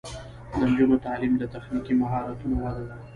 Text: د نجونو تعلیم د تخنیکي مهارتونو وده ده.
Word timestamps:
د 0.57 0.59
نجونو 0.69 0.95
تعلیم 1.05 1.33
د 1.37 1.43
تخنیکي 1.53 1.93
مهارتونو 2.01 2.55
وده 2.63 2.83
ده. 2.89 2.95